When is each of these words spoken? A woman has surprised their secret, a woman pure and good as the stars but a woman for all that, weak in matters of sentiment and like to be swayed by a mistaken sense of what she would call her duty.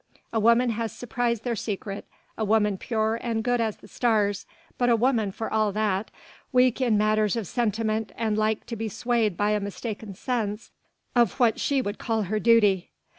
A 0.33 0.39
woman 0.39 0.71
has 0.71 0.91
surprised 0.91 1.43
their 1.43 1.55
secret, 1.55 2.05
a 2.35 2.43
woman 2.43 2.79
pure 2.79 3.19
and 3.21 3.43
good 3.43 3.61
as 3.61 3.77
the 3.77 3.87
stars 3.87 4.47
but 4.79 4.89
a 4.89 4.95
woman 4.95 5.31
for 5.31 5.53
all 5.53 5.71
that, 5.73 6.09
weak 6.51 6.81
in 6.81 6.97
matters 6.97 7.35
of 7.35 7.45
sentiment 7.45 8.11
and 8.17 8.35
like 8.35 8.65
to 8.65 8.75
be 8.75 8.89
swayed 8.89 9.37
by 9.37 9.51
a 9.51 9.59
mistaken 9.59 10.15
sense 10.15 10.71
of 11.15 11.39
what 11.39 11.59
she 11.59 11.83
would 11.83 11.99
call 11.99 12.23
her 12.23 12.39
duty. 12.39 12.89